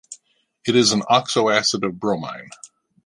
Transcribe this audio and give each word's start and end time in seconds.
It 0.65 0.75
is 0.75 0.93
an 0.93 1.01
oxoacid 1.01 1.85
of 1.87 1.99
bromine. 1.99 2.49